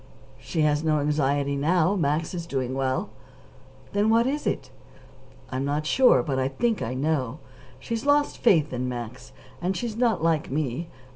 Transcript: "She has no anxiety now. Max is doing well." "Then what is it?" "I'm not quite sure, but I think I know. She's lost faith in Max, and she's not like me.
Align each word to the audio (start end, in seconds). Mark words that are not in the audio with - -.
"She 0.39 0.61
has 0.61 0.83
no 0.83 0.99
anxiety 0.99 1.55
now. 1.55 1.95
Max 1.95 2.33
is 2.33 2.47
doing 2.47 2.73
well." 2.73 3.11
"Then 3.93 4.09
what 4.09 4.25
is 4.25 4.47
it?" 4.47 4.71
"I'm 5.51 5.63
not 5.63 5.83
quite 5.83 5.85
sure, 5.85 6.23
but 6.23 6.39
I 6.39 6.47
think 6.47 6.81
I 6.81 6.95
know. 6.95 7.37
She's 7.77 8.03
lost 8.03 8.39
faith 8.39 8.73
in 8.73 8.89
Max, 8.89 9.31
and 9.61 9.77
she's 9.77 9.95
not 9.95 10.23
like 10.23 10.49
me. 10.49 10.87